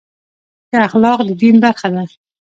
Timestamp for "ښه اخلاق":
0.69-1.19